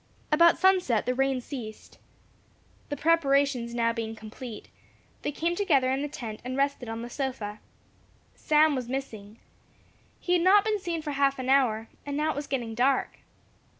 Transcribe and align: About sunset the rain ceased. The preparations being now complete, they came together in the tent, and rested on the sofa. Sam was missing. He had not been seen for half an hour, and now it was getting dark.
About 0.31 0.57
sunset 0.57 1.05
the 1.05 1.13
rain 1.13 1.41
ceased. 1.41 1.99
The 2.89 2.97
preparations 2.97 3.75
being 3.93 4.13
now 4.15 4.19
complete, 4.19 4.67
they 5.21 5.31
came 5.31 5.55
together 5.55 5.91
in 5.91 6.01
the 6.01 6.07
tent, 6.07 6.39
and 6.43 6.57
rested 6.57 6.89
on 6.89 7.03
the 7.03 7.07
sofa. 7.11 7.59
Sam 8.33 8.73
was 8.73 8.89
missing. 8.89 9.37
He 10.19 10.33
had 10.33 10.41
not 10.41 10.65
been 10.65 10.79
seen 10.79 11.03
for 11.03 11.11
half 11.11 11.37
an 11.37 11.49
hour, 11.49 11.87
and 12.03 12.17
now 12.17 12.31
it 12.31 12.35
was 12.35 12.47
getting 12.47 12.73
dark. 12.73 13.19